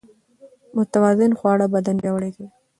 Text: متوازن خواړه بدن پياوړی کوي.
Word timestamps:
متوازن 0.75 1.31
خواړه 1.39 1.65
بدن 1.73 1.95
پياوړی 2.01 2.31
کوي. 2.35 2.47